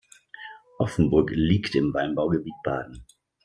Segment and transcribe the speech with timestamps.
[0.79, 3.05] Offenburg liegt im Weinanbaugebiet Baden.